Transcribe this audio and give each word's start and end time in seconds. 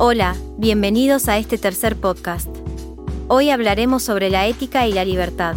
Hola, 0.00 0.36
bienvenidos 0.58 1.26
a 1.26 1.38
este 1.38 1.58
tercer 1.58 1.96
podcast. 1.96 2.46
Hoy 3.26 3.50
hablaremos 3.50 4.04
sobre 4.04 4.30
la 4.30 4.46
ética 4.46 4.86
y 4.86 4.92
la 4.92 5.04
libertad. 5.04 5.56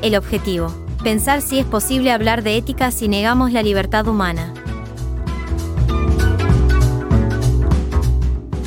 El 0.00 0.16
objetivo, 0.16 0.74
pensar 1.04 1.42
si 1.42 1.58
es 1.58 1.66
posible 1.66 2.10
hablar 2.10 2.42
de 2.42 2.56
ética 2.56 2.90
si 2.90 3.06
negamos 3.06 3.52
la 3.52 3.62
libertad 3.62 4.08
humana. 4.08 4.54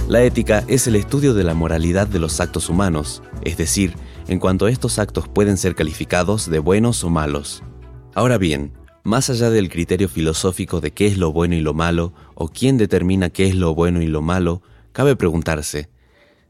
La 0.07 0.21
ética 0.21 0.63
es 0.67 0.85
el 0.85 0.95
estudio 0.95 1.33
de 1.33 1.43
la 1.43 1.55
moralidad 1.55 2.05
de 2.05 2.19
los 2.19 2.39
actos 2.39 2.69
humanos, 2.69 3.23
es 3.41 3.57
decir, 3.57 3.95
en 4.27 4.37
cuanto 4.37 4.67
estos 4.67 4.99
actos 4.99 5.27
pueden 5.27 5.57
ser 5.57 5.73
calificados 5.73 6.51
de 6.51 6.59
buenos 6.59 7.03
o 7.03 7.09
malos. 7.09 7.63
Ahora 8.13 8.37
bien, 8.37 8.73
más 9.03 9.31
allá 9.31 9.49
del 9.49 9.69
criterio 9.69 10.07
filosófico 10.07 10.81
de 10.81 10.91
qué 10.91 11.07
es 11.07 11.17
lo 11.17 11.31
bueno 11.31 11.55
y 11.55 11.61
lo 11.61 11.73
malo, 11.73 12.13
o 12.35 12.47
quién 12.49 12.77
determina 12.77 13.31
qué 13.31 13.47
es 13.47 13.55
lo 13.55 13.73
bueno 13.73 14.03
y 14.03 14.07
lo 14.07 14.21
malo, 14.21 14.61
cabe 14.93 15.15
preguntarse, 15.17 15.89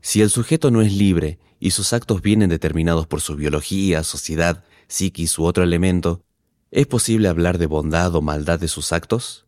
si 0.02 0.22
el 0.22 0.30
sujeto 0.30 0.70
no 0.70 0.82
es 0.82 0.94
libre 0.94 1.40
y 1.60 1.72
sus 1.72 1.94
actos 1.94 2.22
vienen 2.22 2.50
determinados 2.50 3.08
por 3.08 3.22
su 3.22 3.36
biología, 3.36 4.04
sociedad, 4.04 4.64
psiquis 4.88 5.40
u 5.40 5.46
otro 5.46 5.64
elemento, 5.64 6.22
¿es 6.70 6.86
posible 6.86 7.30
hablar 7.30 7.58
de 7.58 7.68
bondad 7.68 8.14
o 8.16 8.22
maldad 8.22 8.60
de 8.60 8.68
sus 8.68 8.92
actos? 8.92 9.48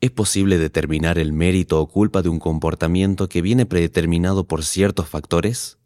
¿Es 0.00 0.10
posible 0.10 0.56
determinar 0.56 1.18
el 1.18 1.34
mérito 1.34 1.78
o 1.78 1.86
culpa 1.86 2.22
de 2.22 2.30
un 2.30 2.38
comportamiento 2.38 3.28
que 3.28 3.42
viene 3.42 3.66
predeterminado 3.66 4.44
por 4.44 4.64
ciertos 4.64 5.08
factores? 5.08 5.78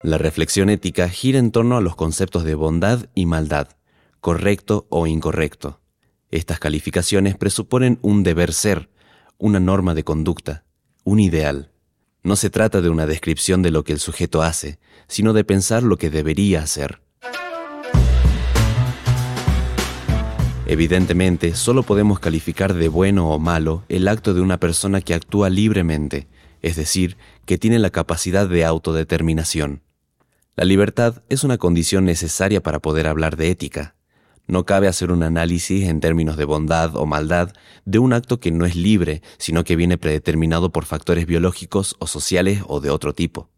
La 0.00 0.16
reflexión 0.16 0.70
ética 0.70 1.10
gira 1.10 1.38
en 1.38 1.52
torno 1.52 1.76
a 1.76 1.82
los 1.82 1.94
conceptos 1.94 2.44
de 2.44 2.54
bondad 2.54 3.10
y 3.14 3.26
maldad, 3.26 3.68
correcto 4.20 4.86
o 4.88 5.06
incorrecto. 5.06 5.80
Estas 6.30 6.58
calificaciones 6.58 7.36
presuponen 7.36 7.98
un 8.00 8.22
deber 8.22 8.54
ser, 8.54 8.88
una 9.36 9.60
norma 9.60 9.94
de 9.94 10.04
conducta, 10.04 10.64
un 11.04 11.20
ideal. 11.20 11.71
No 12.24 12.36
se 12.36 12.50
trata 12.50 12.80
de 12.80 12.88
una 12.88 13.06
descripción 13.06 13.62
de 13.62 13.72
lo 13.72 13.82
que 13.82 13.92
el 13.92 13.98
sujeto 13.98 14.42
hace, 14.42 14.78
sino 15.08 15.32
de 15.32 15.42
pensar 15.42 15.82
lo 15.82 15.96
que 15.96 16.08
debería 16.08 16.62
hacer. 16.62 17.00
Evidentemente, 20.66 21.56
solo 21.56 21.82
podemos 21.82 22.20
calificar 22.20 22.74
de 22.74 22.88
bueno 22.88 23.28
o 23.28 23.40
malo 23.40 23.84
el 23.88 24.06
acto 24.06 24.34
de 24.34 24.40
una 24.40 24.60
persona 24.60 25.00
que 25.00 25.14
actúa 25.14 25.50
libremente, 25.50 26.28
es 26.62 26.76
decir, 26.76 27.16
que 27.44 27.58
tiene 27.58 27.80
la 27.80 27.90
capacidad 27.90 28.48
de 28.48 28.64
autodeterminación. 28.64 29.82
La 30.54 30.64
libertad 30.64 31.22
es 31.28 31.42
una 31.42 31.58
condición 31.58 32.04
necesaria 32.04 32.62
para 32.62 32.78
poder 32.78 33.08
hablar 33.08 33.36
de 33.36 33.50
ética. 33.50 33.96
No 34.46 34.64
cabe 34.66 34.88
hacer 34.88 35.12
un 35.12 35.22
análisis 35.22 35.88
en 35.88 36.00
términos 36.00 36.36
de 36.36 36.44
bondad 36.44 36.96
o 36.96 37.06
maldad 37.06 37.52
de 37.84 37.98
un 37.98 38.12
acto 38.12 38.40
que 38.40 38.50
no 38.50 38.66
es 38.66 38.76
libre, 38.76 39.22
sino 39.38 39.64
que 39.64 39.76
viene 39.76 39.98
predeterminado 39.98 40.72
por 40.72 40.84
factores 40.84 41.26
biológicos 41.26 41.96
o 42.00 42.06
sociales 42.06 42.60
o 42.66 42.80
de 42.80 42.90
otro 42.90 43.14
tipo. 43.14 43.48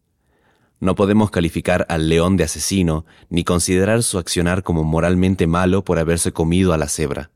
No 0.79 0.95
podemos 0.95 1.31
calificar 1.31 1.85
al 1.89 2.09
león 2.09 2.37
de 2.37 2.43
asesino 2.43 3.05
ni 3.29 3.43
considerar 3.43 4.03
su 4.03 4.17
accionar 4.17 4.63
como 4.63 4.83
moralmente 4.83 5.47
malo 5.47 5.83
por 5.83 5.99
haberse 5.99 6.31
comido 6.31 6.73
a 6.73 6.77
la 6.77 6.87
cebra. 6.87 7.31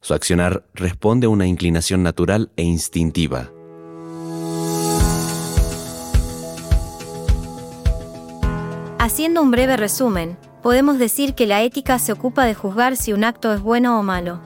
Su 0.00 0.14
accionar 0.14 0.66
responde 0.74 1.26
a 1.26 1.30
una 1.30 1.46
inclinación 1.46 2.02
natural 2.02 2.52
e 2.56 2.62
instintiva. 2.62 3.50
Haciendo 8.98 9.42
un 9.42 9.50
breve 9.50 9.76
resumen, 9.76 10.38
podemos 10.64 10.98
decir 10.98 11.34
que 11.34 11.46
la 11.46 11.62
ética 11.62 11.98
se 11.98 12.10
ocupa 12.10 12.46
de 12.46 12.54
juzgar 12.54 12.96
si 12.96 13.12
un 13.12 13.22
acto 13.22 13.52
es 13.52 13.60
bueno 13.60 14.00
o 14.00 14.02
malo. 14.02 14.40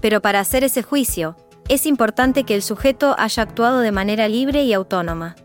Pero 0.00 0.20
para 0.20 0.40
hacer 0.40 0.64
ese 0.64 0.82
juicio, 0.82 1.36
es 1.68 1.86
importante 1.86 2.42
que 2.42 2.56
el 2.56 2.62
sujeto 2.62 3.14
haya 3.16 3.44
actuado 3.44 3.78
de 3.78 3.92
manera 3.92 4.26
libre 4.26 4.64
y 4.64 4.72
autónoma. 4.72 5.36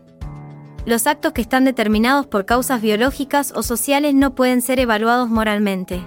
Los 0.86 1.06
actos 1.06 1.34
que 1.34 1.40
están 1.40 1.64
determinados 1.64 2.26
por 2.26 2.46
causas 2.46 2.82
biológicas 2.82 3.52
o 3.54 3.62
sociales 3.62 4.12
no 4.12 4.34
pueden 4.34 4.60
ser 4.60 4.80
evaluados 4.80 5.28
moralmente. 5.28 6.02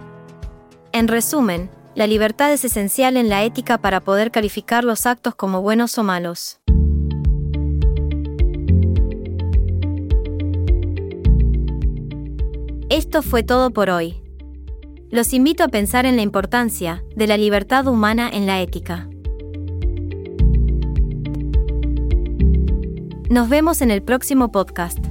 En 0.91 1.07
resumen, 1.07 1.71
la 1.95 2.05
libertad 2.05 2.51
es 2.51 2.65
esencial 2.65 3.15
en 3.15 3.29
la 3.29 3.45
ética 3.45 3.77
para 3.77 4.01
poder 4.01 4.29
calificar 4.29 4.83
los 4.83 5.05
actos 5.05 5.35
como 5.35 5.61
buenos 5.61 5.97
o 5.97 6.03
malos. 6.03 6.59
Esto 13.09 13.23
fue 13.23 13.41
todo 13.41 13.71
por 13.71 13.89
hoy. 13.89 14.21
Los 15.09 15.33
invito 15.33 15.63
a 15.63 15.69
pensar 15.69 16.05
en 16.05 16.15
la 16.15 16.21
importancia 16.21 17.03
de 17.15 17.25
la 17.25 17.37
libertad 17.37 17.87
humana 17.87 18.29
en 18.31 18.45
la 18.45 18.61
ética. 18.61 19.09
Nos 23.31 23.49
vemos 23.49 23.81
en 23.81 23.89
el 23.89 24.03
próximo 24.03 24.51
podcast. 24.51 25.08